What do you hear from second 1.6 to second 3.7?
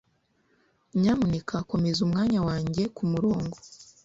komeza umwanya wanjye kumurongo.